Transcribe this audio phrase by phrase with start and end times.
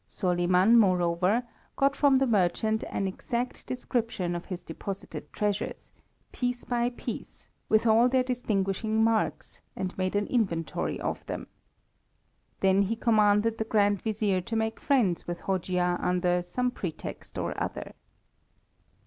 [0.07, 1.43] Soliman, moreover,
[1.75, 5.91] got from the merchant an exact description of his deposited treasures,
[6.31, 11.45] piece by piece, with all their distinguishing marks, and made an inventory of them.
[12.61, 17.53] Then he commanded the Grand Vizier to make friends with Hojia under some pretext or
[17.61, 17.93] other.